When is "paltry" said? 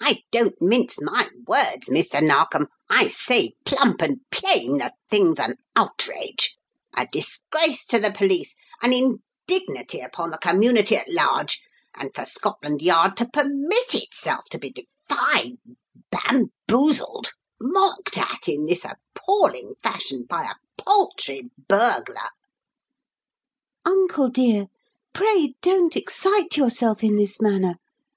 20.82-21.48